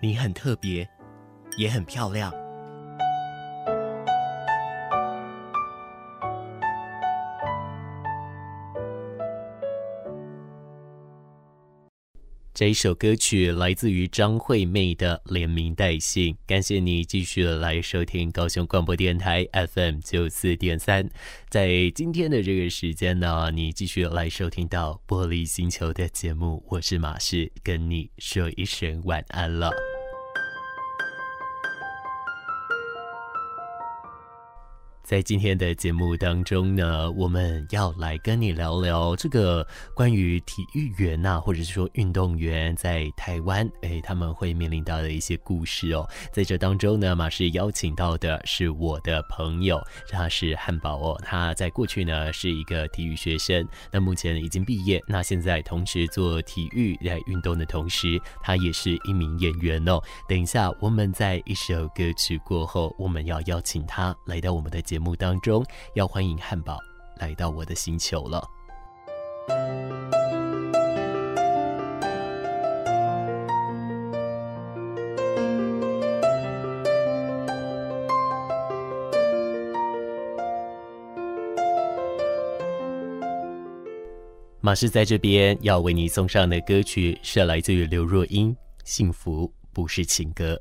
[0.00, 0.88] 你很特别，
[1.56, 2.32] 也很漂亮。
[12.54, 21.08] 这一首歌曲来自于张惠妹的《连名带姓》，感谢你继续来收听高雄广播电台 FM 九四点三。
[21.48, 29.70] 在今天的这个时间呢，你继续来收听到《玻璃星球》的节目，我是马氏，跟你说一声晚安了。
[35.08, 46.06] 在今天的节目当中呢，我们要来跟你聊聊这个关于体育员呐、啊，或者是说运动员在台湾，哎，他们会面临到的一些故事哦。
[46.30, 51.18] 在这当中呢，马氏邀请到的是我的朋友，他是汉堡哦。
[51.24, 59.98] 他在过去呢是一个体育学生，那目前已经毕业，那现在同时做体育在运动的同时，他也是一名演员哦。
[60.28, 64.97] 等一下，我们在一首歌曲过后，我们要邀请他来到我们的节。
[64.98, 66.76] 节目当中要欢迎汉堡
[67.20, 68.44] 来到我的星球了。
[84.60, 90.60] 马氏在这边要为你送上的歌曲是来自于刘若英，《幸福不是情歌》。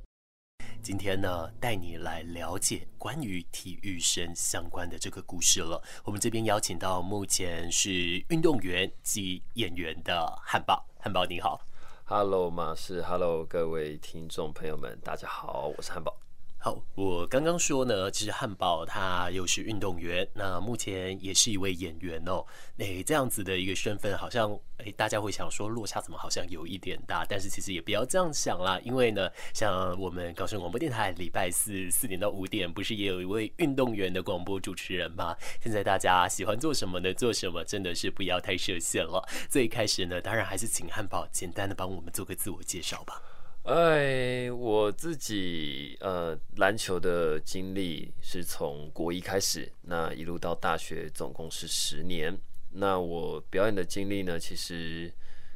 [0.88, 5.84] 今天呢，带你来了解关于体育生相关的这个故事了。
[6.06, 7.92] 我们这边邀请到目前是
[8.30, 11.60] 运动员及演员的汉堡，汉堡你好
[12.06, 16.18] ，Hello 马氏，Hello 各位听众朋友们，大家好，我是汉堡。
[16.60, 22.44] 好，我刚刚说呢，其实汉堡他又是运动员，那目前也是一位演员哦。
[22.78, 35.38] 诶，这样子的一个身份，好像诶，大家会想说落差怎么好像有一点大，但是其实也不要这样想啦，因为呢，像我们高雄广播电台礼拜四四点到五点，不是也有一位运动员的广播主持人吗？
[35.62, 37.14] 现在大家喜欢做什么呢？
[37.14, 39.24] 做什么真的是不要太设限了。
[39.48, 43.22] 最开始呢，当然还是请汉堡简单的帮我们做个自我介绍吧。
[43.68, 52.34] 哎，我自己呃，篮球的经历是从国一开始，那一路到大学，总共是十年。
[52.72, 55.14] 那我表演的经历呢，其实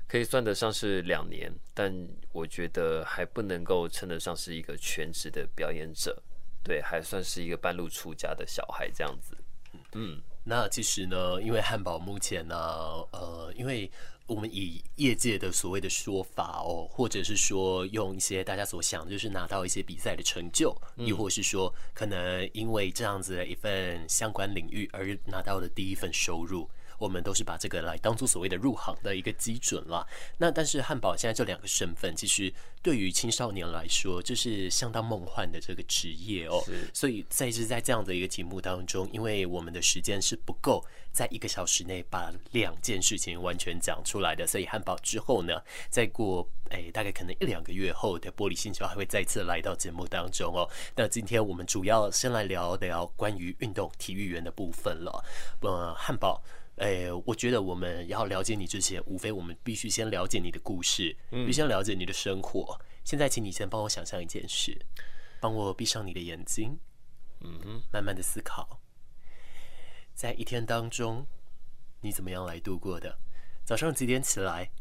[0.10, 6.22] 可以算得上是两年，但我觉得还不能够称得上是一个全职的表演者，
[6.62, 9.38] 对，还算是一个半路出家的小孩这样子。
[9.94, 12.56] 嗯，那其实呢，因为汉堡目前呢，
[13.12, 13.90] 呃，因为。
[14.28, 26.69] 我们以业界的所谓的说法哦，或者是说用一些大家所想，就是拿到一些比赛的成就，亦或是说可能因为这样子的一份相关领域而拿到的第一份收入。
[27.01, 30.07] 我们都是把这个来当做所谓的入行的一个基准了。
[30.38, 32.53] 那但是汉堡现在这两个身份，其实
[32.84, 36.63] 对于青少年来说，就是相当梦幻的这个职业哦。
[36.94, 44.45] 所以在是在这样的一个题目当中，因为我们的时间是不够，在一个小时内把两件事情完全讲出来的。
[44.45, 50.69] 所以汉堡之后呢，再过哎大概可能一两个月后的玻璃星球还会再次来到节目当中哦。
[50.95, 55.23] 那今天我们主要先来聊聊关于运动体育员的部分了。
[55.62, 56.16] 呃，汉
[56.76, 56.84] 宝。
[56.84, 62.80] 哎，我觉得我们要了解你之前，无非我们必须先了解你的故事，必须先了解你的生活。
[63.04, 64.86] 现在，请你先帮我想象一件事，
[65.40, 66.80] 帮我闭上你的眼睛，
[67.42, 68.80] 嗯哼，慢慢的思考，
[70.14, 71.26] 在一天当中，
[72.02, 73.18] 你怎么样来度过的？
[73.66, 74.72] 早上几点起来？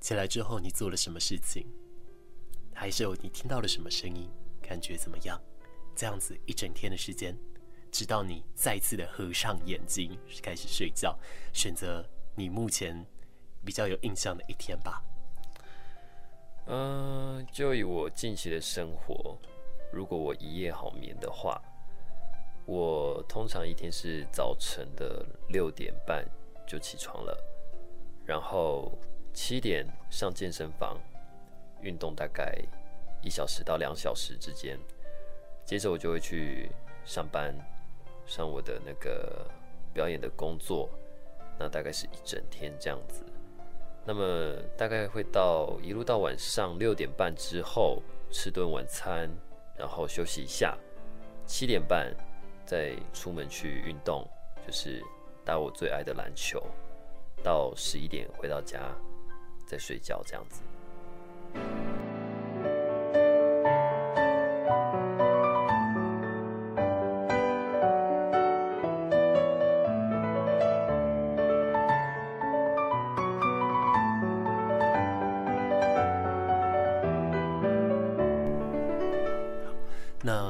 [0.00, 1.66] 起来之后你做了什么事情？
[2.74, 4.28] 还是有你听到了什么声音？
[4.60, 5.40] 感觉怎么样？
[5.94, 7.36] 这样子一整天的时间。
[7.92, 11.16] 直到你再次的合上眼睛，开始睡觉，
[11.52, 12.02] 选择
[12.34, 13.04] 你目前
[13.64, 15.04] 比较有印象的一天吧。
[16.66, 19.38] 嗯、就以我近期的生活，
[19.92, 21.60] 如果我一夜好眠的话，
[22.64, 26.24] 我通常一天是早晨的六点半
[26.66, 27.36] 就起床了，
[28.24, 28.90] 然后
[29.34, 30.98] 七点上健身房
[31.82, 32.58] 运动，大概
[33.20, 34.78] 一小时到两小时之间，
[35.66, 36.70] 接着我就会去
[37.04, 37.54] 上班。
[38.26, 39.46] 上我的那个
[39.92, 40.88] 表演的工作，
[41.58, 43.24] 那大概是一整天这样子。
[44.04, 49.30] 那么大概会到一路到晚上六点半之后，吃顿晚餐，
[49.76, 50.76] 然后休息一下，
[51.46, 52.12] 七点半
[52.66, 54.26] 再出门去运动，
[54.66, 55.00] 就是
[55.44, 56.60] 打我最爱的篮球，
[57.44, 58.80] 到十一点回到家
[59.66, 60.62] 再睡觉这样子。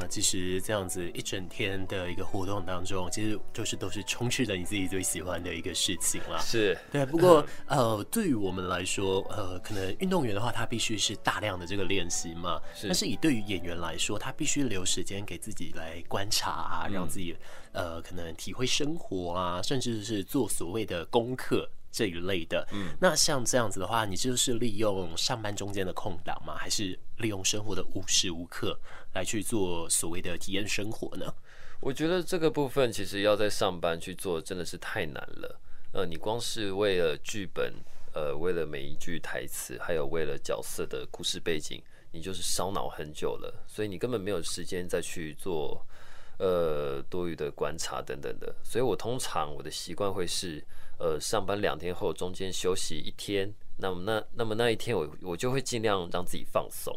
[0.09, 6.39] 其实这样子一整天的一个活动当中，其实就是都是充斥着你自己最喜欢的一个事情啦。
[6.39, 7.07] 是对。
[7.07, 12.61] 不过 呃，对于我们来说，呃，可能运动员的话，他必须是大量的这个练习嘛。
[12.75, 12.87] 是。
[12.87, 17.37] 但是以对于演员来说，他必须留时间给自己来观察啊，让自己
[17.73, 21.69] 呃可能体会生活啊，甚至是做所谓的功课。
[21.93, 26.57] 这一类的，嗯，那像这样子的话，你就是利用上班中间的空档吗？
[26.57, 28.81] 还是利用生活的无时无刻
[29.13, 31.33] 来去做所谓的体验生活呢？
[31.81, 35.61] 我觉得这个部分其实要在上班去做真的是太难了。
[35.93, 37.75] 呃，你光是为了剧本，
[38.15, 45.87] 呃，为了每一句台词，还有为了角色的故事背景，你就是烧脑很久了，所以你根本没有时间再去做
[46.39, 48.55] 呃多余的观察等等的。
[48.65, 50.65] 所以我通常我的习惯会是。
[51.03, 56.97] 呃，上班两天后，中间休息一天，那么那那么那一天我，我就会尽量让自己放松，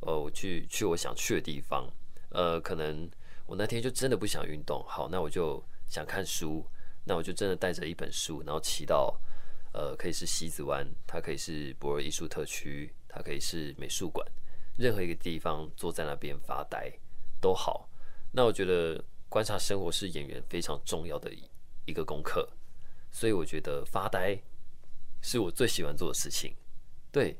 [0.00, 1.86] 呃，我去去我想去的地方，
[2.30, 3.06] 呃，可能
[3.44, 6.64] 我那天就真的不想运动，好，那我就想看书，
[7.04, 9.20] 那我就真的带着一本书，然后骑到，
[9.74, 14.26] 呃，可以是西子湾，它可以是博尔艺术特区，它可以是美术馆，
[14.78, 16.90] 任何一个地方坐在那边发呆
[17.38, 17.86] 都好。
[18.32, 21.30] 那我觉得观察生活是演员非常重要的
[21.84, 22.48] 一个功课。
[23.12, 24.36] 所以我觉得发呆
[25.20, 26.56] 是我最喜欢做的事情。
[27.12, 27.36] 对，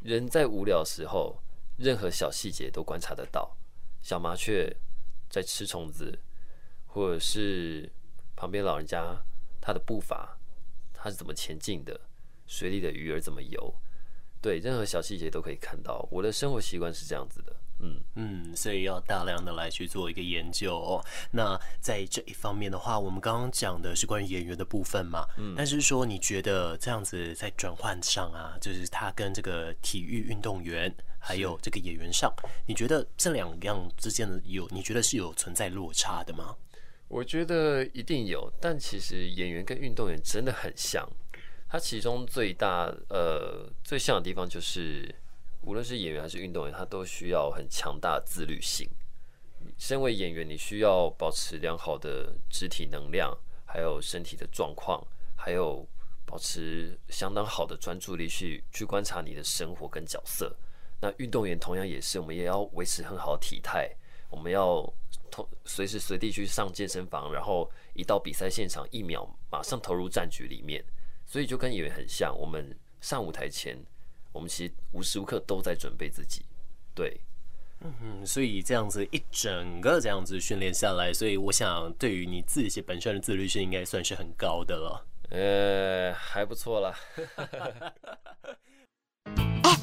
[0.00, 1.42] 人在无聊时候，
[1.76, 3.56] 任何小细节都观察得到。
[4.00, 4.74] 小麻雀
[5.28, 6.18] 在吃虫子，
[6.86, 7.90] 或者是
[8.36, 9.20] 旁边老人家
[9.60, 10.38] 他的步伐，
[10.94, 12.00] 他是怎么前进的？
[12.46, 13.74] 水里的鱼儿怎么游？
[14.40, 16.08] 对，任何小细节都可以看到。
[16.10, 17.54] 我的生活习惯是这样子的。
[17.80, 21.04] 嗯嗯，所以要大量的来去做一个研究哦。
[21.30, 25.24] 那在这一方面的话，我们刚刚讲的是关于演员的部分嘛。
[25.36, 32.34] 嗯，但是说你觉得这样子在转换上啊，就是他跟这个体育运动员还有这个演员上，
[32.66, 36.56] 你觉得这两样之间的有，你觉得是有存在落差的吗？
[37.06, 41.08] 我觉得一定有，但其实演员跟运动员真的很像。
[41.68, 45.14] 他其中最大呃最像的地方就是。
[45.68, 48.88] 无论是演员还是运动员，他都需要很强大的自律性。
[49.76, 53.36] 身为演员，你需要保持良好的肢体能量，
[53.66, 55.06] 还有身体的状况，
[55.36, 55.86] 还有
[56.24, 60.56] 保持相当好的专注力去去观察你的生活跟角色。
[61.02, 63.94] 那运动员同样也是，我们也要维持很好的体态，
[64.30, 64.90] 我们要
[65.30, 70.82] 同随时随地去上健身房，然后一到比赛现场，一秒马上投入战局里面。
[71.26, 73.78] 所以就跟演员很像，我们上舞台前。
[74.38, 76.42] 我们其实无时无刻都在准备自己，
[76.94, 77.20] 对，
[77.80, 86.94] 嗯哼，所以这样子一整个这样子训练下来，所以我想对于你自己本身的自律性应该算是很高的了，呃，还不错啦。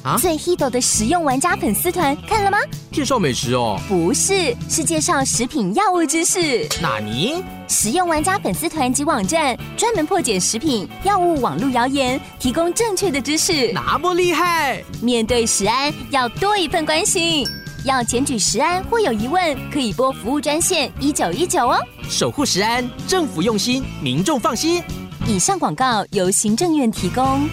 [0.02, 2.58] 啊、最 hit 的食用玩家粉丝团看了吗？
[2.92, 3.78] 介绍美食哦？
[3.86, 6.66] 不是，是介绍食品药物知识。
[6.80, 7.44] 哪尼？
[7.68, 13.72] 食用玩家粉丝团及网站专门破解食品药物网络谣言，提供正确的知识。
[13.72, 14.82] 那么厉害！
[15.02, 17.44] 面对食安，要多一份关心。
[17.84, 21.78] 要检举食安或有疑问，可以拨服务专线一九一九哦。
[22.08, 24.82] 守护食安，政府用心，民众放心。
[25.26, 27.48] 以上广告由行政院提供。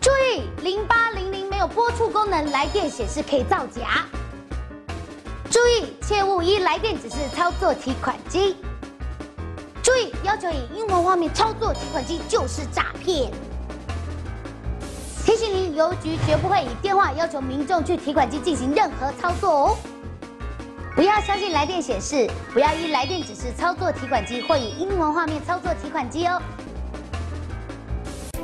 [0.00, 4.06] 注意零八零零没有播出功能，来电显示可以造假。
[5.50, 8.54] 注意，切勿依来电指示操作提款机。
[9.82, 13.32] 注意，要求以英文画面操作提款机就是诈骗。
[15.26, 19.76] 提醒您，邮局绝不会以电话要求民众去提款机进行任何操作哦。
[20.94, 26.40] 不要相信来电显示，不要依来电指示操作提款机或以英文画面操作提款机哦。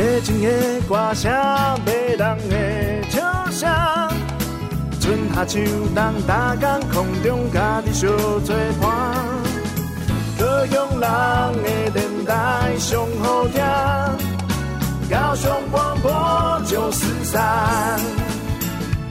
[0.00, 3.20] 北京的歌声，马人的笑
[3.50, 3.68] 声，
[5.00, 5.60] 春夏秋
[5.94, 6.26] 冬，逐
[6.58, 8.10] 天空中家己相
[8.44, 9.24] 作伴。
[10.38, 11.04] 高雄人
[11.62, 13.60] 的电台上好听，
[15.10, 18.00] 高雄广播九四三，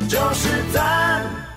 [0.08, 1.49] 九四三。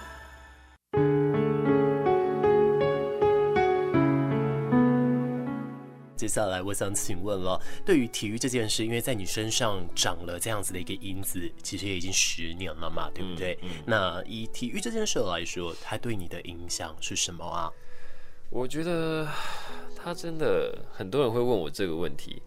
[6.22, 13.58] 接下来，我想请问了，对于体育这件事，因为在你身上长了这样子的一个因子，其实也已经十年了嘛，对不对？
[13.60, 17.68] 嗯嗯、那以体育这件事来说，它对你的影响是什么啊？
[18.50, 19.26] 我觉得
[19.96, 22.40] 他真的很多人会问我这个问题，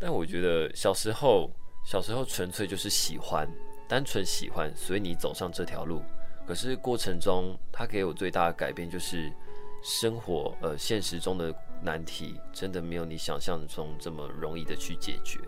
[0.00, 1.48] 但我觉得小时候，
[1.86, 3.48] 小时候纯粹就是喜欢，
[3.86, 6.02] 单纯喜欢，所以你走上这条路。
[6.44, 9.32] 可是过程中，他给我最大的改变就是
[9.80, 11.54] 生活，呃，现实中的。
[11.82, 15.40] 难题真的没有你想象中这么容易的去解决，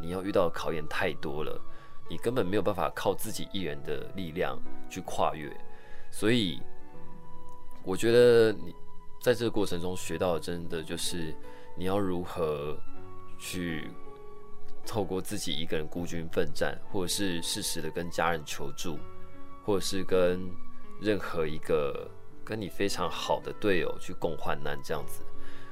[0.00, 1.60] 你要遇到的考验太多了，
[2.08, 5.50] 你根本没有办法靠自己一人的力量去跨越。
[6.10, 6.60] 所以，
[7.84, 8.74] 我觉得你
[9.20, 11.34] 在这个过程中学到的，真的就是
[11.76, 12.78] 你要如何
[13.38, 13.90] 去
[14.86, 18.98] 透过自己一个人孤军奋战，或者是适时的跟家人求助，
[19.64, 20.50] 或者是跟
[21.00, 22.10] 任何一个
[22.44, 25.22] 跟你非常好的队友去共患难，这样子。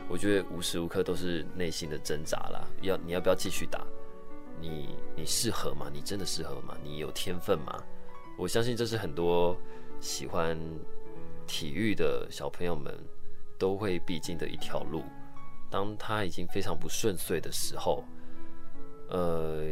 [0.08, 3.84] 我觉得无时无刻都是内心的挣扎啦，要你要不要继续打？
[4.60, 5.90] 你你适合吗？
[5.92, 6.76] 你真的适合吗？
[6.82, 7.82] 你有天分吗？
[8.38, 9.56] 我相信这是很多
[10.00, 10.58] 喜欢
[11.46, 12.94] 体育的小朋友们
[13.58, 15.02] 都会必经的一条路。
[15.68, 18.04] 当他已经非常不顺遂的时候，
[19.08, 19.64] 呃，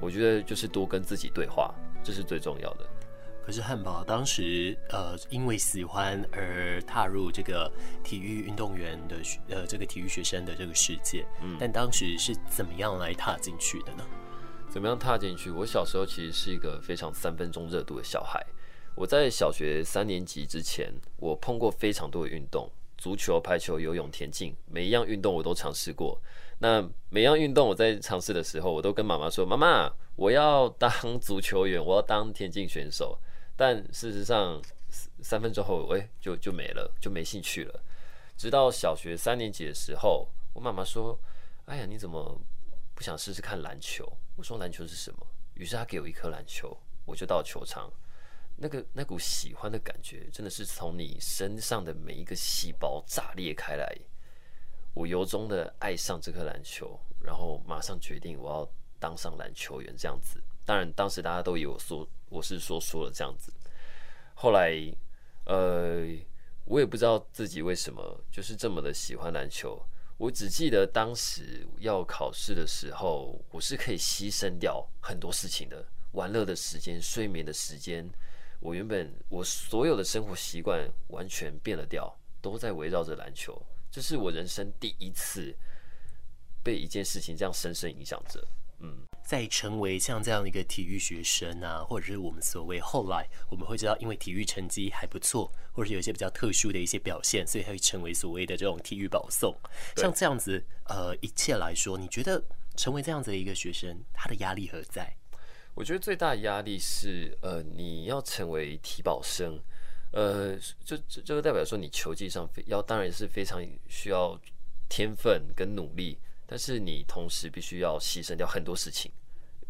[0.00, 2.86] 我觉得就是多跟自己对话，这是最重要的。
[3.44, 7.70] 可是汉堡当时呃，因为喜欢而踏入这个
[8.02, 9.16] 体育运动员的
[9.48, 14.04] 呃这个体育学生的这个世界，嗯，但当时是怎么样来踏进去的呢？
[14.70, 15.50] 怎么样踏进去？
[15.50, 18.44] 我小时候其实是一个非常三分钟热度的小孩。
[18.94, 26.18] 我在小学三年级之前，我碰过非常多的运动，足球、排球、游泳、田径，每一样运动我都尝试过。
[26.60, 33.18] 那每样运动我在尝试的时候，我都跟妈妈说：“妈妈，我要当足球员，我要当田径选手。”
[33.56, 34.60] 但事实上，
[35.22, 37.82] 三分钟后，哎，就就没了，就没兴趣了。
[38.36, 41.18] 直到小学三年级的时候，我妈妈说
[41.66, 42.40] ：“哎呀，你怎么
[42.94, 44.04] 不想试试看篮球？”
[44.36, 47.92] 我说：“篮球是什么？”于是她给我一颗篮球，我就到球场。
[48.56, 53.96] 那个那股喜欢的感觉，真的是从你身上的每一个细胞炸裂开来。
[54.94, 58.68] 我由衷的爱上这颗篮球，然后马上决定我要
[59.00, 60.40] 当上篮球员，这样子。
[60.64, 63.52] 当然，当时大家都以我说我是说说了这样子。
[64.34, 64.72] 后来，
[65.44, 66.06] 呃，
[66.64, 69.80] 我也不知道自己为什么就是这么的喜欢篮球。
[70.16, 78.08] 我只记得当时要考试的时候，我是可以牺牲掉很多事情的，玩乐的时间、睡眠的时间。
[78.60, 83.60] 我原本我所有的生活习惯完全变了调，都在围绕着篮球。
[83.90, 85.54] 这是我人生第一次
[86.62, 88.42] 被一件事情这样深深影响着。
[88.78, 89.04] 嗯。
[89.24, 99.56] 在成为像这样的一个体育学生啊，或者是我们所谓后来我们会知道，因为体育成绩还不错，或者是有一些比较特殊的一些表现，所以会成为所谓的这种体育保送。
[99.96, 102.44] 像这样子，呃，一切来说，你觉得
[102.76, 105.16] 成为这样子的一个学生，他的压力何在？
[105.74, 109.58] 我觉得最大的压力是，呃，你要成为体保生，
[110.12, 110.54] 呃，
[110.84, 114.38] 就这这个代表说你球技上要当然是非常需要
[114.88, 116.18] 天分跟努力。
[116.54, 119.10] 但是你同时必须要牺牲掉很多事情，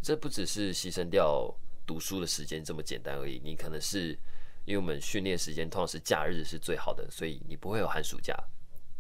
[0.02, 1.50] 这不只是牺牲掉
[1.86, 3.40] 读书的时间这么简单而已。
[3.42, 4.10] 你可能是
[4.66, 8.36] 因为我们训练时间通常是假日是最好的，所以你不会有寒暑假。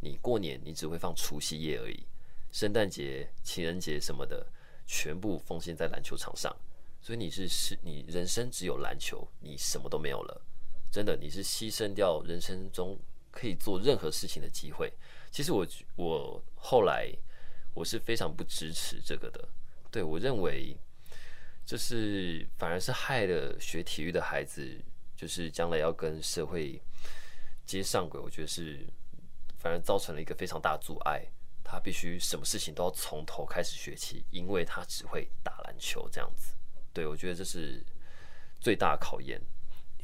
[0.00, 2.06] 你过年你只会放除夕夜而已，
[2.52, 4.46] 圣诞节、情人节什么的
[4.86, 6.50] 全部奉献在篮球场上。
[7.02, 10.42] 所以你是是，你人生只有篮球，你什么都没有了。
[10.90, 12.98] 真的，你是牺牲掉人生中
[13.30, 14.90] 可以做任何事情的机会。
[15.30, 17.14] 其实我我后来。
[17.74, 19.48] 我是非常不支持这个的，
[19.90, 20.76] 对，我认为，
[21.66, 24.80] 就是反而是害了学体育的孩子，
[25.16, 26.80] 就是将来要跟社会
[27.66, 28.86] 接上轨，我觉得是
[29.58, 31.26] 反而造成了一个非常大的阻碍。
[31.66, 36.54] 他必须什么事情都要从头开始学起，因为他只会打篮球这样子。
[36.92, 37.82] 对，我觉得这是
[38.60, 39.40] 最大的考验。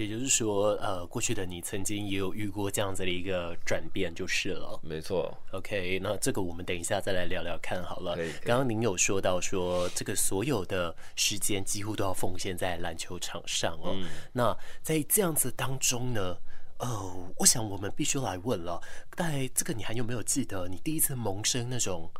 [0.00, 4.80] 也就是说，呃，过去的你曾经也有遇过这样子的一个转变，就是了。
[4.82, 5.36] 没错。
[5.52, 8.16] OK，那这个我们等一下再来聊聊看好了。
[8.42, 13.94] 刚刚您有说到说，这个所有的时间几乎都要奉献在篮球场上哦。
[13.94, 14.08] 嗯。
[14.32, 16.38] 那在这样子当中呢，
[16.78, 18.80] 呃，我想我们必须来问了，
[19.14, 22.10] 在这个你还有没有记得你第一次萌生那种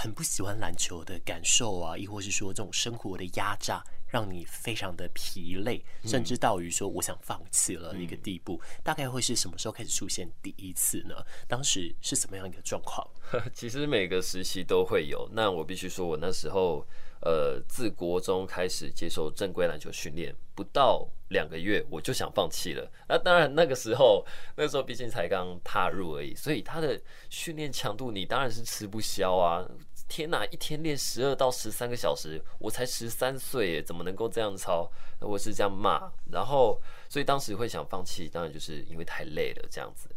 [0.00, 11.16] 很不喜欢篮球的感受啊，亦或是说这种生活的压榨，让你非常的疲累，甚至到于说我想放弃了一个地步，嗯、大概会是什么时候开始出现第一次呢？
[11.48, 13.04] 当时是什么样一个状况？
[13.52, 15.28] 其实每个时期都会有。
[15.32, 16.86] 那我必须说，我那时候。
[17.20, 22.88] 呃，自国中开始接受正规篮球训练，不到两个月我就想放弃了。
[23.08, 24.24] 那当然，那个时候，
[24.56, 29.68] 那时候毕竟才刚踏入而已，所以他的训练强度你当然是吃不消啊！
[30.06, 34.88] 天哪，一天练十二到十三个小时，我才十三岁，怎么能够这样操？
[35.20, 40.08] 我是这样骂，然后所以当时会想放弃，当然就是因为太累了这样子。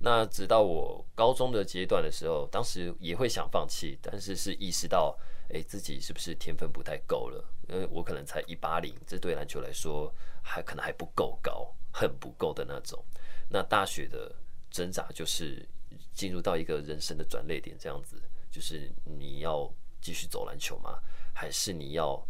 [0.00, 5.14] 那直到我高中的阶段的时候，当时也会想放弃，但是是意识到。
[5.50, 7.42] 诶、自己是不是天分不太够了？
[7.68, 10.12] 因为我可能才一八零，这对篮球来说
[10.42, 13.02] 还可能还不够高，很不够的那种。
[13.48, 14.34] 那大学的
[14.70, 15.66] 挣扎就是
[16.12, 20.98] 进入到一个人生的转捩点，这样子，就是你要继续走篮球吗？
[21.34, 22.22] 还是你要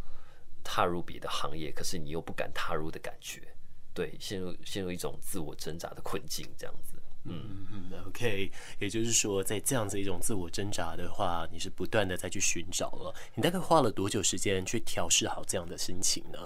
[0.63, 1.73] 踏入别的行业？
[1.73, 3.43] 可是你又不敢踏入的感觉，
[3.95, 6.98] 对，陷入陷入一种自我挣扎的困境，这样子。
[7.25, 13.15] 嗯嗯嗯，OK，也就是说，在这样子一种自我挣扎的话，你是不断的再去寻找了。
[13.35, 16.39] 你大概花了多久时间去调试好这样的心情呢？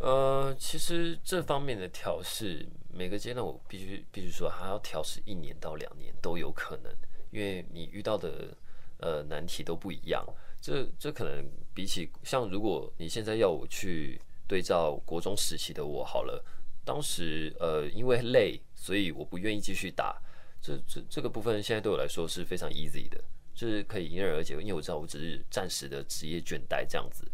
[0.00, 6.92] 呃，其实这方面的调试，每个阶段我必须必须说，还要调试一年到两年都有可能，
[7.30, 8.56] 因为你遇到的
[8.98, 10.24] 呃难题都不一样。
[10.60, 16.44] 这这可能比起像如果你现在要我去对照国中时期的我好了，
[16.84, 18.60] 当时呃因为累。
[18.84, 20.20] 所以我不愿意继续打，
[20.60, 23.18] 这这这个部分现在对我来说是非常 easy 的，
[23.54, 27.26] 就是可以迎刃而解，因为我知道我只是暂时的职业倦怠这样子。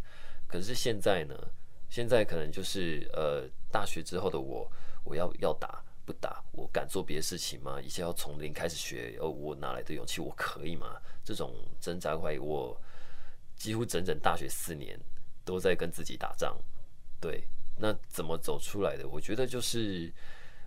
[0.47, 1.35] 可是现在呢，
[1.89, 4.71] 现在可能就是呃大学之后的我，
[5.03, 7.81] 我要要打不打，我敢做别的事情吗？
[7.83, 10.21] 一切要从零开始学，哦，我哪来的勇气？
[10.21, 11.01] 我可以吗？
[11.25, 12.81] 这种挣扎怀疑，我
[13.57, 14.97] 几乎整整大学四年
[15.45, 16.57] 都在跟自己打仗。
[17.21, 17.43] 对，
[17.77, 19.09] 那怎么走出来的？
[19.09, 20.13] 我觉得就是。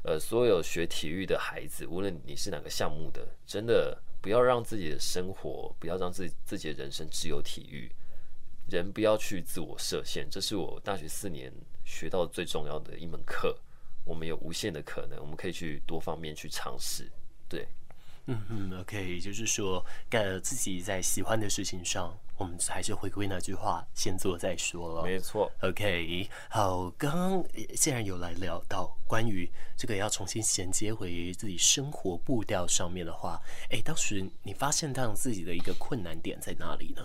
[0.03, 7.89] 呃，所有学体育的孩子，无论你是哪个项目的，真的不要让自己的生活，不要让自己自己的人生只有体育。
[8.69, 11.51] 人不要去自我设限，这是我大学四年
[11.85, 13.57] 学到最重要的一门课。
[14.05, 17.09] 我们有无限的可能，我们可以去多方面去尝试。
[17.47, 17.67] 对。
[18.25, 25.03] 嗯嗯，OK，就是说，干自己在喜欢的事情上，我们还是回归那句话，先做再说了。
[25.03, 37.03] 没错，OK，好，刚刚既然有来聊到关于这个要重新衔接回自己生活步调上面的话，哎，当时你发现到自己的一个困难点在哪里呢？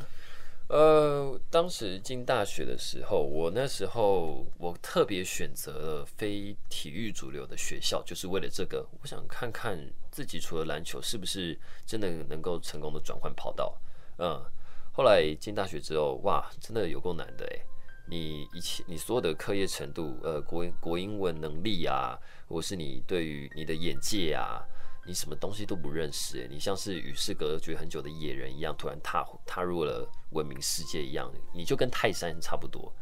[0.69, 9.79] 呃，当时进大学的时候，我那时候我特别选择了非体育主流的学校，就是为了这个，我想看看
[10.11, 13.81] 自己除了篮球是不是真的能够成功的转换跑道。
[14.19, 14.45] 嗯，
[14.93, 17.63] 后来进大学之后，哇，真的有够难的诶，
[18.07, 24.63] 你一切你所有的课业程度，呃，国国英文能力啊，或是你对于你的眼界啊。
[25.09, 32.93] 你什么东西都不认识，你像是与世隔绝很久的野人一样，突然踏踏入了文明世界一样，你就跟泰山差不多。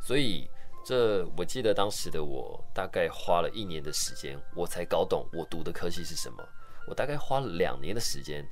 [0.00, 0.48] 所以
[0.84, 6.48] 这我记得当时的我，大概花了一年的时间，我才搞懂我读的科系是什么。
[6.86, 8.48] 我大概花了两年的时间，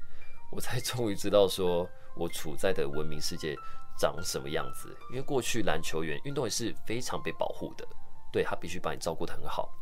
[0.50, 3.54] 我才 终于知道说我处在的文明世界
[3.96, 4.88] 长什么样子。
[5.10, 7.86] 因为过去篮球员、运动员是非常被保护的，
[8.32, 9.72] 对，他必须把你照顾得很好。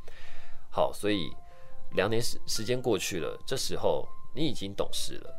[0.70, 1.34] 好，所以。
[1.94, 5.34] 两年时时间过去了，这时候你已经懂事了，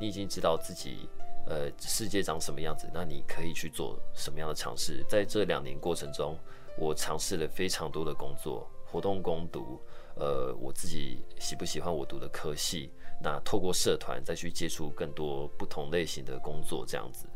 [0.00, 1.08] 你已经知道自己
[1.46, 5.04] 呃世界长什么样子，那你可以去做什么样的尝试。
[5.08, 6.38] 在这两年过程中，
[6.76, 9.80] 我尝试了非常多的工作，活动攻读，
[10.14, 12.90] 呃，我自己喜不喜欢我读的科系？
[13.20, 17.26] 那透过社团再去接触更多不同类型的工作，这样子。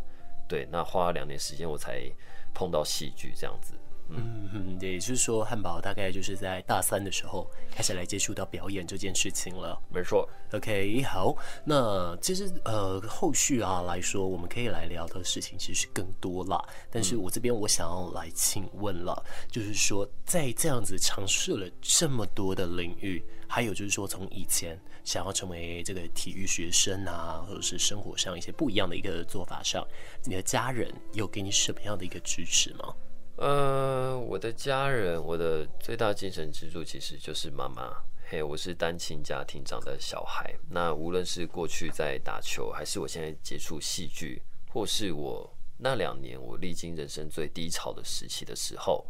[0.48, 2.09] 对，那花了两年时间，我才
[2.55, 3.75] 碰到戏剧这样子。
[4.16, 9.81] 嗯嗯，也就是说，汉堡大概就是在大三的时候开始来接触到表演这件事情了。
[9.88, 10.29] 没错。
[10.53, 16.62] OK，好，那其实呃后续啊来说，我们可以来聊的事情其实更多啦。
[16.90, 29.83] 但是我这边我想要来请问了，嗯、就是说在这样子尝试了这么多的领域，还有就是说从以前想要成为这个体育学生啊，或者是生活上一些不一样的一个做法上，
[30.25, 32.94] 你的家人有给你什么样的一个支持吗？
[33.37, 37.90] 呃，我的家人，我的最大精神支柱其实就是妈妈。
[38.29, 40.55] 嘿，我是单亲家庭长的小孩。
[40.71, 49.07] 那无论是过去在打球，还是我现在接触戏剧，或是我那两年我历经人生最低潮的时期的时候，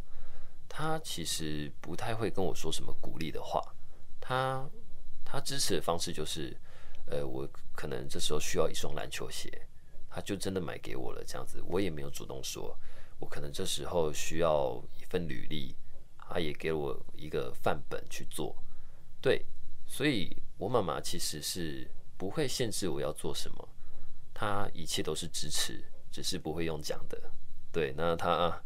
[0.68, 3.60] 他其实不太会跟我说什么鼓励的话。
[4.20, 4.64] 他
[5.24, 6.56] 他支持的方式就是，
[7.06, 9.50] 呃，我可能这时候需要一双篮球鞋。
[10.08, 12.78] 他就真的买给我了，这样子我也没有主动说，
[13.22, 15.76] 我可能这时候需要一份履历，
[16.18, 18.52] 他也给我一个范本去做，
[19.20, 19.46] 对，
[19.86, 23.68] 所以我妈妈其实是不会限制我要做什么，
[24.34, 27.16] 她一切都是支持，只是不会用讲的，
[27.70, 28.60] 对，那她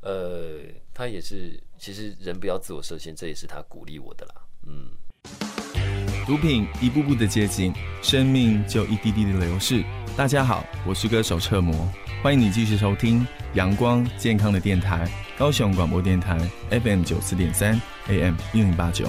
[0.00, 0.62] 呃，
[0.92, 4.34] 她也是，其实人不要自我设限，这也是她鼓励我的啦，
[4.66, 4.90] 嗯。
[6.26, 9.84] 毒品一步步的接近，生命就一滴滴的流逝。
[10.16, 11.88] 大家好，我是歌手彻摩，
[12.22, 16.38] 欢迎你继续收听阳光健康的电台——高雄广播电台
[16.70, 17.72] FM 九四点三
[18.08, 19.06] AM 一零八九。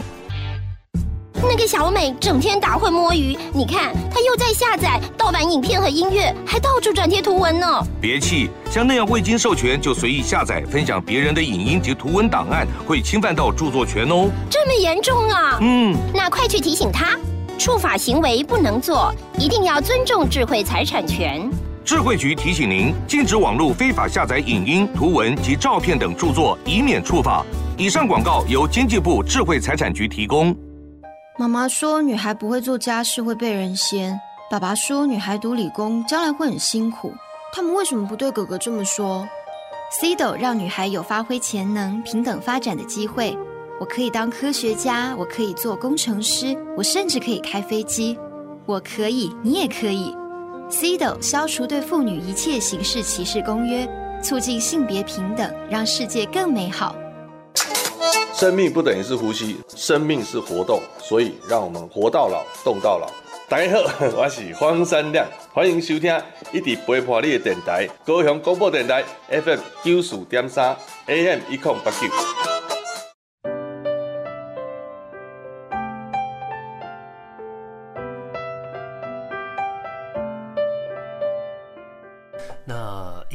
[1.35, 7.67] 那个小美整天打混摸鱼，你看她又在下载盗版影片和音乐，还到处转贴图文呢。
[8.01, 14.27] 别气，像那样未经授权就随意下载、分享别人的影音及图文档案，会侵犯到著作权哦。
[14.49, 15.59] 这么严重啊？
[15.61, 17.15] 嗯，那快去提醒她，
[17.59, 21.47] 触法行为不能做，一定要尊重智慧财产权。
[21.85, 27.45] 智慧局提醒您，禁止网络非法下载影音、图文及照片等著作，以免触法。
[27.77, 30.55] 以上广告由经济部智慧财产局提供。
[31.37, 34.17] 妈妈说，女孩不会做家事会被人嫌。
[34.49, 37.13] 爸爸说，女孩读理工将来会很辛苦。
[37.51, 39.27] 他们为什么不对哥哥这么说
[39.99, 43.37] ？CDO 让女孩有发挥潜能、平等发展的机会。
[43.77, 48.17] 我可以当科学家，我可以做工程师，我甚至可以开飞机。
[48.65, 50.15] 我可以，你也可以。
[50.73, 53.87] CDO 消除对妇女一切形式歧视公约，
[54.23, 56.95] 促进性别平等，让世界更美好。
[58.33, 63.07] 生命不等于是呼吸，生命是活动，所以让我们活到老，动到老。
[63.47, 63.81] 大家好，
[64.17, 66.19] 我是黄山亮，欢迎收听
[66.51, 72.32] 一直陪伴你的电台——高雄广播电台 FM 九四点三 AM 一零八九。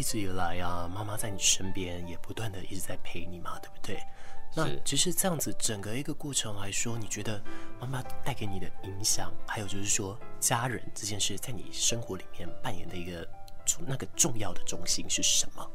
[0.09, 4.03] 直以来啊，妈妈在你身边也不断的一直在陪你嘛，对不对？
[4.57, 7.38] 那其实这样子整个一个过程来说，你觉得
[7.79, 13.29] 妈妈带给你的影响，还有就是说家人这件事在你生活里面扮演的一个
[13.87, 15.71] 那个重要的中心是什么？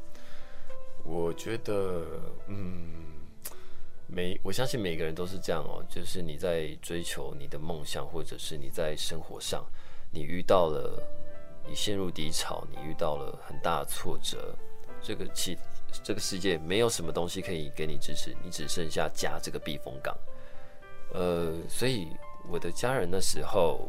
[1.04, 2.04] 我觉得，
[2.48, 3.04] 嗯，
[4.08, 9.64] 每我相信每个人都是这样哦，就是你在追求你的梦想，或者是你在生活上，
[10.10, 11.00] 你遇到了，
[11.66, 14.54] 你陷入低潮，你遇到了很大的挫折，
[15.02, 15.58] 这个其。
[16.02, 20.12] 这个世界没有什么东西可以给你支持，你只剩下家这个避风港。
[21.12, 22.08] 呃，所以
[22.50, 23.88] 我的家人那时候，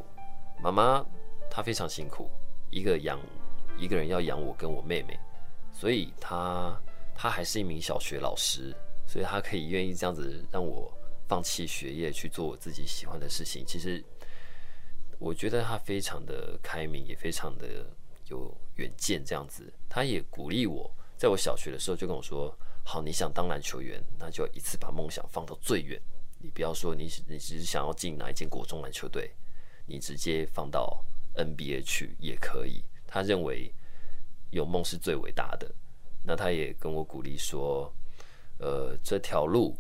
[0.61, 1.03] 妈妈
[1.49, 2.29] 她非常辛苦，
[2.69, 3.19] 一个养
[3.75, 5.19] 一个人要养我跟我妹妹，
[5.73, 6.79] 所以她
[7.15, 8.71] 她还是一名小学老师，
[9.07, 10.95] 所以她可以愿意这样子让我
[11.27, 13.65] 放弃学业去做我自己喜欢的事情。
[13.65, 14.05] 其实
[15.25, 17.83] 我觉得他非常的开明，也非常的
[18.27, 20.87] 有远见，这样子，他也鼓励我。
[21.17, 25.99] 在我小学的时候就跟我说：“好，你想当篮球员，那就一次把梦想放到最远。
[26.37, 29.31] 你不要说你你只是想要进哪一间国中篮球队，
[29.87, 33.73] 你直接放到 NBA 去也可以。”他认为
[34.51, 35.73] 有梦是最伟大的。
[36.23, 37.91] 那他也跟我鼓励说
[38.61, 39.75] ：“呃，这条路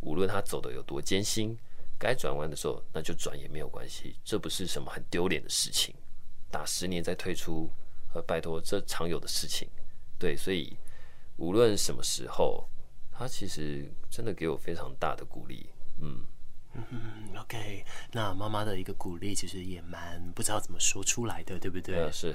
[0.00, 1.54] 无论他走的有多艰辛，
[1.98, 5.94] 该转弯的时候那就转也没有关系，这不是什么很丢脸的事情。
[6.50, 7.70] 打十年再退出，
[8.14, 9.68] 呃，拜托，这常有的事情。”
[10.18, 10.76] 对，所以
[11.36, 12.68] 无论什么时候，
[13.10, 15.68] 他其实真的给我非常大的鼓励。
[16.00, 16.24] 嗯
[16.90, 22.10] 嗯，OK，那妈妈的一个鼓励其实也蛮不知道怎么说出来的，对不对？
[22.12, 22.34] 是。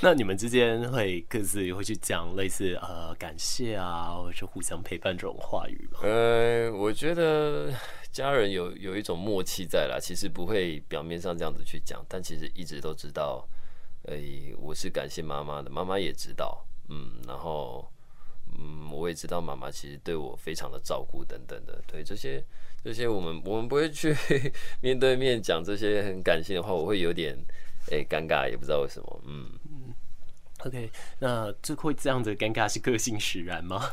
[0.00, 6.00] 那你们之间会各自会去讲类似呃感谢啊，或者是互相陪伴这种话语吗？
[6.02, 7.72] 呃，我觉得
[8.10, 13.46] 家人有有一种默契在啦，其实不会表面上这样子去讲，但其实一直都知道。
[14.06, 14.20] 哎，
[14.58, 17.90] 我是感谢妈妈的，妈妈也知道，嗯，然后，
[18.58, 22.42] 嗯，我也知道妈妈其实对我非常的照顾等等的，对这些
[22.82, 24.14] 这些我们我们不会去
[24.80, 27.36] 面对面讲这些很感性的话，我会有点
[27.90, 29.94] 诶尴尬，也不知道为什么，嗯嗯
[30.60, 33.90] ，OK，那这会这样的尴尬是个性使然吗？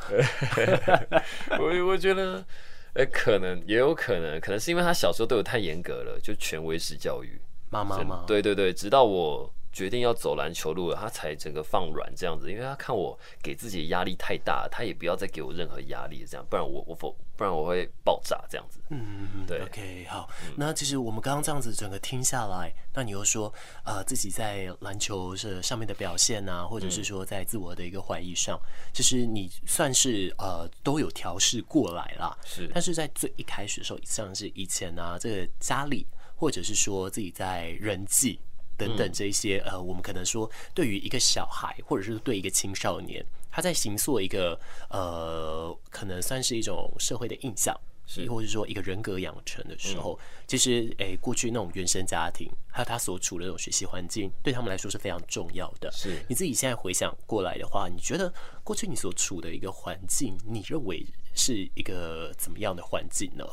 [1.60, 2.46] 我我觉得，
[2.94, 8.24] 哎，可能也有可能，可能是因为他小时候对我太严格了，就权威式教育，妈妈吗？
[8.28, 9.52] 对对对，直到我。
[9.72, 18.80] 决定要走篮球路了，他才整个放软这样子，因为他看我给自己的压力太大，他也不要再给我任何压力，这样，不然我我否不然我会爆炸这样子。
[18.90, 19.62] 嗯，对。
[19.62, 23.52] OK，好，那其实我们刚刚这样子整个听下来，那你又说
[23.86, 28.60] 呃自己在篮球是上面的表现啊，或者是说在自我的一个怀疑上，
[28.94, 32.38] 其实你算是呃都有调试过来啦。
[32.44, 36.06] 是，但是在最一开始的时候，像是以前啊，这个家里
[36.36, 38.40] 或者是说自己在人际。
[38.88, 47.80] 等等这一些，呃，我们可能说对于一个小孩或者是对一个青少年，他在形塑一个呃，可能算是一种社会的印象。
[48.08, 55.90] 是，或者说一个人格养成的时候，嗯、其实诶、欸，过去那种原生家庭，还有他所处的那种学习环境，对他们来说是非常重要的。
[55.94, 58.34] 是，你自己现在回想过来的话，你觉得
[58.66, 63.46] 过去你所处的一个环境，你认为是一个怎么样的环境呢？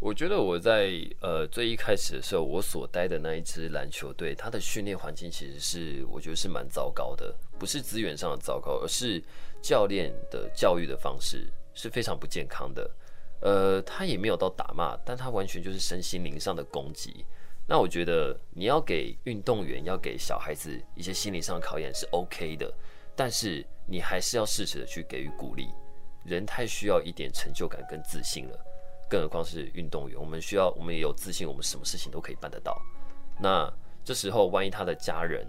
[0.00, 9.22] 我觉得我在呃最一开始的时候，我所待的那一支篮球队，它的训练环境其实是我觉得是蛮糟糕的，不是资源上的糟糕，而是
[9.62, 12.90] 教练的教育的方式是非常不健康的。
[13.40, 17.24] 呃，他也没有到打骂，但他完全就是身心灵上的攻击。
[17.66, 22.70] 那我觉得你要给运动员，要给小孩子一些心理上的考验是 OK 的，
[23.16, 25.68] 但是你还是要适时的去给予鼓励。
[26.24, 28.58] 人太需要一点成就感跟自信了，
[29.08, 32.80] 更何况是运动员，我们需要，我们也有自信，我们什么事情都可以办得到。
[33.38, 33.72] 那
[34.04, 35.46] 这时候，万一他的家人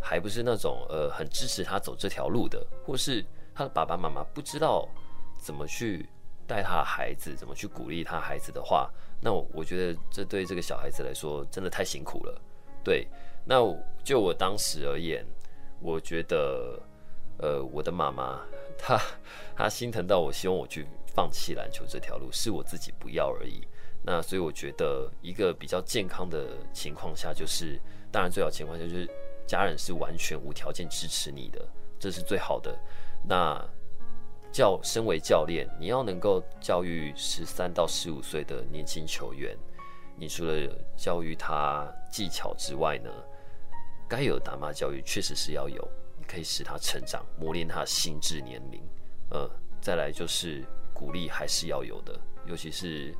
[0.00, 4.88] 还不是那种呃很支持他走这条路的，或是他的爸爸妈妈不知道
[5.40, 6.08] 怎么去。
[6.46, 12.38] 带他的孩子怎么去鼓励他孩子的话，那我我觉得这对这个小孩子来说真的太辛苦了。
[12.84, 13.08] 对，
[13.46, 13.56] 那
[14.04, 15.24] 就我当时而言，
[15.80, 16.78] 我觉得，
[17.38, 18.42] 呃，我的妈妈
[18.78, 19.00] 他
[19.56, 23.66] 他心疼到我希望我去放弃篮球这条路，是我自己不要而已。
[24.02, 27.80] 那所以我觉得一个比较健康的情况下，就是
[28.12, 29.08] 当然最好情况下就是
[29.46, 31.66] 家人是完全无条件支持你的，
[31.98, 32.76] 这是最好的。
[33.28, 33.62] 那。
[34.52, 39.58] 教身为教练，你要能够教育十三到十五岁的年轻球员，
[40.16, 40.54] 你除了
[40.96, 43.10] 教育他技巧之外呢，
[44.08, 45.82] 该有的打骂教育确实是要有，
[46.24, 48.82] 可以使他成长，磨练他的心智年龄。
[49.30, 53.14] 呃，再来就是鼓励还是要有的，尤其是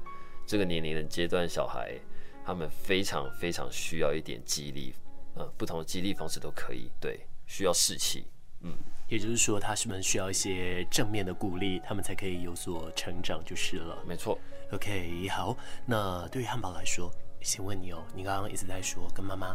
[0.47, 1.99] 这个年龄的阶段，小孩
[2.45, 4.95] 他们非常非常需要一点激励，
[5.35, 8.27] 呃，不同的激励方式都可以，对，需要士气，
[8.61, 8.73] 嗯。
[9.07, 14.03] 也就是说，他是不是需要一些正面的鼓励，他们才可以有所成长，就是了。
[14.07, 14.39] 没错。
[14.73, 15.55] OK，好。
[15.85, 17.13] 那对于汉堡来说，
[17.43, 19.55] 先问你哦，你刚刚一直在说跟妈妈，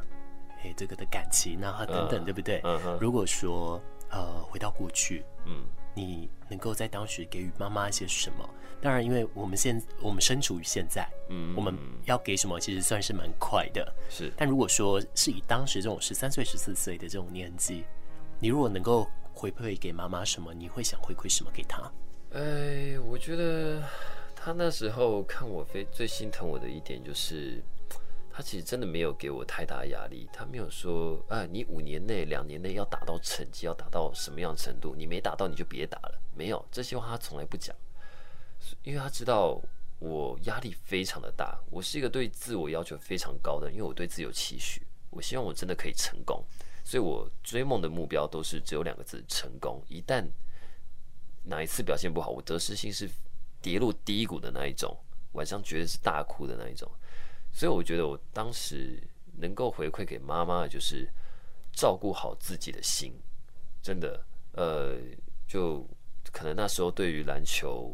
[0.75, 2.61] 这个的感情啊，等等，uh, 对不对？
[2.99, 8.49] 如果说呃，回到过去，嗯，你能够在当时给予妈妈一些什么？
[8.81, 13.93] 当然，因为我们现我们身处于现在，嗯，我们要给什么，其实算是蛮快的。
[14.09, 14.31] 是。
[14.37, 17.83] 但如果说是以当时这种十三岁、十四岁的这种年纪，
[18.39, 20.53] 你如果能够回馈给妈妈什么？
[20.53, 21.91] 你会想回馈什么给她？
[22.31, 23.83] 哎，我觉得
[24.35, 27.61] 他那时候看我非最心疼我的一点就是，
[28.39, 30.25] 他其实真的没有给我太大压力。
[30.31, 34.95] 他没有说，啊，你五年内、两年内要达到成绩，要达到什么样程度？
[34.95, 36.21] 你没达到你就别打了。
[36.33, 37.75] 没有这些话，他从来不讲，
[38.83, 39.61] 因为他知道
[39.99, 41.59] 我压力非常的大。
[41.69, 46.41] 我是一个对自我要求非常高的，因为我对自己有期许，我希望我真的可以成功。
[46.85, 49.83] 所以我追梦的目标都是只有两个字：成功。
[49.89, 50.25] 一旦
[51.43, 53.09] 哪一次表现不好，我得失心是
[53.61, 54.97] 跌入低谷的那一种，
[55.33, 56.89] 晚上绝对是大哭的那一种。
[57.51, 59.01] 所以我觉得我当时
[59.37, 61.09] 能够回馈给妈妈的就是
[61.73, 63.13] 照顾好自己的心，
[63.81, 64.97] 真的，呃，
[65.47, 65.87] 就
[66.31, 67.93] 可能那时候对于篮球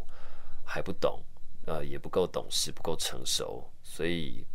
[0.63, 1.23] 还不懂，
[1.65, 4.45] 呃，也不够懂事，不够成熟，所以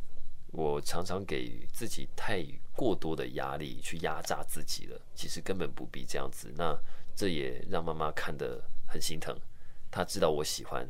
[0.53, 6.53] 我常常给自己太过多的压力去压榨自己了，其实根本不必这样子。
[6.57, 6.77] 那
[7.15, 9.37] 这也让妈妈看得很心疼，
[9.91, 10.89] 她知道我喜欢，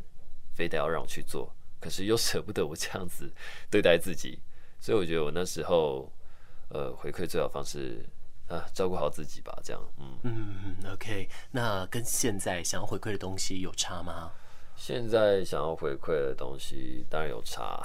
[0.55, 3.33] 非得要让我去做，可是又舍不得我这样子
[3.71, 4.39] 对待自己，
[4.79, 6.13] 所以我觉得我那时候，
[6.69, 8.05] 呃，回馈最好方式
[8.49, 11.29] 啊，照顾好自己吧，这样，嗯嗯，OK。
[11.53, 14.31] 那跟现在想要回馈的东西有差吗？
[14.77, 17.83] 现在想要回馈的东西当然有差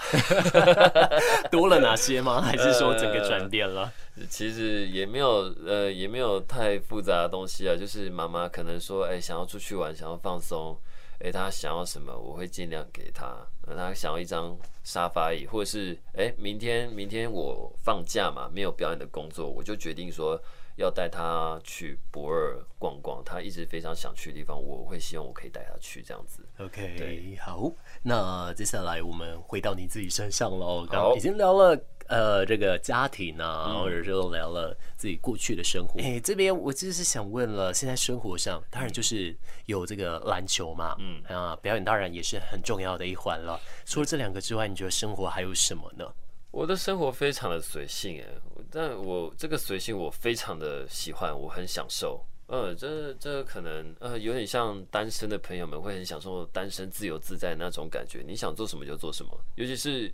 [1.51, 2.41] 多了哪些吗？
[2.41, 3.91] 还是说整个转变了？
[4.15, 7.75] 呃，其实也没有，呃，也没有太复杂的东西啊。
[7.75, 10.79] 就是妈妈可能说，哎、欸，想要出去玩，想要放松，
[11.19, 13.36] 哎、欸，他想要什么，我会尽量给他。
[13.65, 20.39] 他想要一张沙发椅，或者是，哎、欸，明天明天我放假嘛，没有表演的工作，我就决定说。
[20.78, 26.45] 要带他去博尔逛逛，他一直非常想去的地方，我会希望我可以带他去这样子。
[26.60, 27.71] OK，对好，
[28.04, 30.86] 那接下来我们回到你自己身上喽。
[30.86, 36.00] 刚刚已经聊了呃这个家庭啊，嗯、或者说聊了自己过去的生活。
[36.00, 43.60] 哎、欸，这边我就是想问了，现在生活上当然就是有这个篮球嘛，嗯啊，表演当然也是很重要的一环了。
[43.86, 46.06] 除了这两个之外，你觉得生活还有什么呢？
[46.52, 48.28] 我的生活非常的随性哎，
[48.72, 52.26] 但我这个随性我非常的喜欢，我很享受。
[52.48, 59.32] 呃，这这可能呃有点像单身的朋友们会很享受单身自由自在那种感觉，你想做什么就做什么。
[59.56, 60.10] 尤其是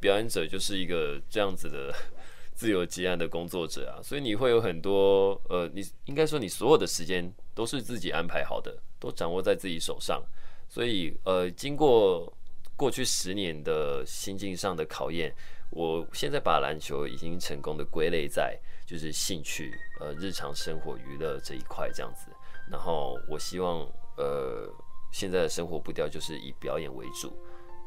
[0.00, 1.94] 表演者就是一个这样子的
[2.54, 10.22] 自由接案的工作者啊，所以你会有很多呃，你应该说你所有的时间都是自己安排好的，都掌握在自己手上。
[10.68, 12.32] 所以呃，经过
[12.76, 15.34] 过去十年的心境上的考验，
[15.70, 22.30] 我现在把篮球已经成功的归类在就是兴趣呃日常生活娱乐这一块这样子。
[22.70, 23.80] 然后我希望
[24.16, 24.68] 呃
[25.10, 27.36] 现在的生活步调就是以表演为主。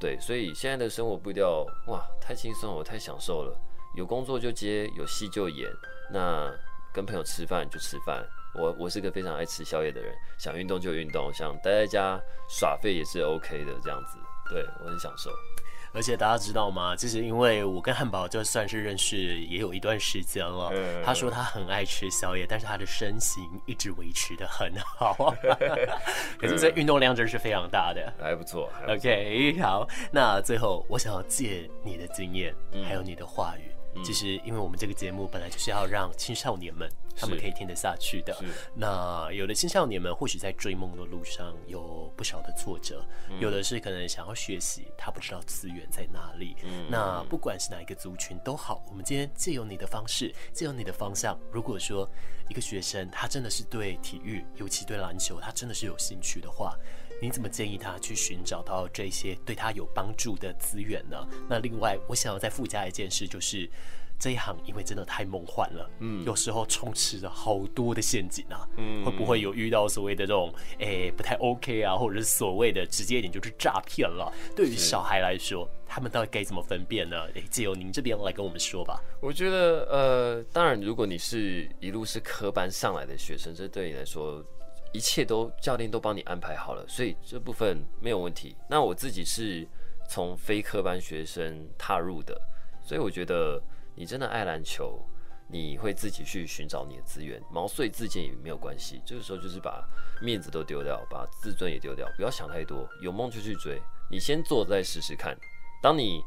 [0.04, 3.58] 对，所以现在的生活步调哇，太轻松，我太享受了。
[3.96, 5.72] 有工作就接，有戏就演。
[6.12, 6.54] 那
[6.94, 8.22] 跟朋友吃饭就吃饭。
[8.54, 14.18] 我我是个非常爱吃宵夜的人，想运动就运动，想待在家耍废也是 OK 的这样子。
[14.50, 15.32] 对，我很享受。
[15.94, 16.96] 而且大家知道吗？
[16.96, 20.72] 就是因为我跟汉堡就算是认识也有一段时间了。
[21.06, 25.34] 他说他很爱吃宵夜，但是他的身形一直维持的很好。
[26.40, 28.72] 可是这运动量真是非常大的，还不错。
[28.88, 36.90] OK，好，那最后我想要借你的经验，还有你的话语，其实因为我们这个节目本来就是要让青少年们。
[37.16, 38.36] 他们可以听得下去的。
[38.76, 46.56] 那有的青少年们或许在追梦的路上有不少的挫折，嗯、有的是可能想要学习，他不知道资源在哪里。
[46.64, 52.10] 嗯、那不管是哪一个族群都好，我们今天借由你的方式，借由你的方向，如果说
[52.50, 56.78] 一个学生他真的是对体育，尤其对篮球，他真的是有兴趣的话，
[57.22, 61.28] 你怎么建议他去寻找到这些对他有帮助的资源呢？
[61.50, 63.70] 那另外，我想要再附加一件事，就是。
[64.24, 74.32] 这一行因为真的太梦幻了，嗯，有时候充斥着好多的陷阱啊，嗯，会不会有遇到所谓的这种诶、欸、不太 OK 啊，或者是所谓的直接一点就是诈骗了？
[74.56, 77.24] 对于小孩来说，他们到底该怎么分辨呢？
[77.34, 78.98] 诶、欸，借由您这边来跟我们说吧。
[79.20, 84.42] 我觉得呃，当然，如果你是一路是科班上来的学生，这对你来说
[84.94, 88.56] 一切都教练都帮你安排好了，所以这部分没有问题。
[88.70, 89.68] 那我自己是
[90.10, 92.42] 从非科班学生踏入的，
[92.86, 93.62] 所以我觉得。
[93.96, 95.00] 你真的爱篮球，
[95.48, 99.02] 你会自己去寻找你的资源，毛遂自荐也没有关系。
[99.06, 99.88] 这个时候就是把
[100.22, 103.82] 面子都丢掉，把自尊也丢掉，不要想太多，有梦就去追。
[104.10, 105.38] 你先做再试试看。
[105.82, 106.22] 当你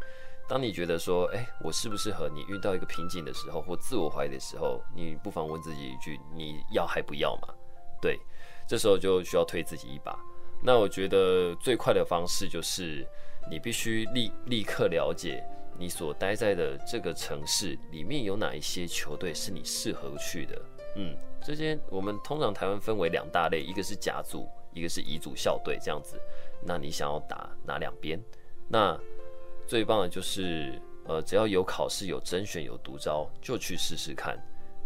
[0.49, 2.29] 当你觉得说，哎、我适不适合？
[2.29, 7.53] 你遇到一个瓶颈的时候，或自我怀疑的时候，你不妨问自己一句：你要还不要嘛？
[8.01, 8.21] 对，
[8.69, 10.17] 这时候就需要推自己一把。
[10.63, 13.07] 那我觉得最快的方式就是，
[13.51, 15.45] 你必须立立刻了解。
[15.79, 20.63] 你所待在的这个城市里面有哪一些球队是你适合去的？
[20.97, 26.19] 嗯，这些我们通常台湾分为两大类，一个是甲组，一个是乙组校队这样子。
[26.63, 28.19] 那你想要打哪两边？
[28.69, 28.99] 那
[29.67, 34.39] 最棒的就是，呃，只要有考试、有甄选、有独招，就去试试看。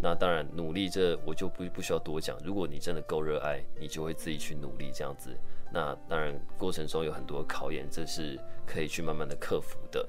[0.03, 2.37] 那当然努力，这我就不不需要多讲。
[2.43, 5.31] 如果你真的够热爱，你就会自己去努力这样子。
[5.73, 10.09] 那当然过程中有很多考验，这是可以去慢慢的克服的。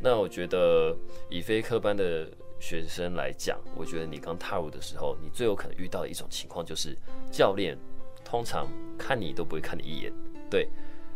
[0.00, 0.96] 那我觉得，
[1.30, 2.28] 以非科班的
[2.60, 6.96] 学生来讲，我觉得你刚踏入的时候，你最有可能遇到的一种情况就是，
[7.30, 7.78] 教练
[8.24, 10.12] 通常看你都不会看你一眼，
[10.50, 10.68] 对，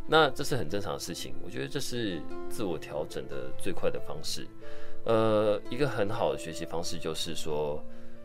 [0.06, 1.34] 那这是很正常的事情。
[1.44, 4.46] 我觉得这是自我调整的最快的方式。
[5.04, 7.82] 呃，一个很好的学习方式就是说，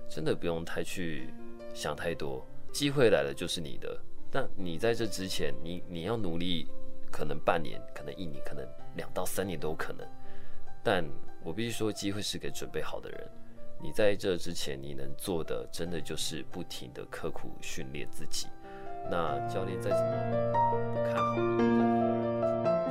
[0.10, 1.30] 真的不用太去
[1.74, 3.98] 想太多，机会来了就是你的。
[4.32, 6.68] 但你在这之前，你你要努力，
[7.12, 10.06] 可能半年，可能一年，可能两到三年都有可能。
[10.84, 11.04] 但
[11.44, 13.28] 我必须说，机会是给准备好的人。
[13.82, 18.48] 你在这之前，你能做的，真的就是不停的刻苦训练自己。
[19.10, 22.83] 那教练再怎么不看好你。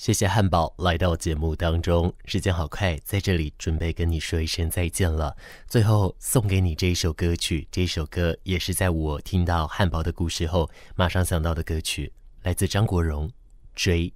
[0.00, 5.36] 谢谢汉堡来到节目当中，时间好快，在这里准备跟你说一声再见了。
[5.66, 12.10] 最后送给你这一首歌曲，这首歌也是在我听到汉堡的故事后马上想到的歌曲，
[12.44, 13.28] 来自张国荣
[13.74, 14.08] 《追》。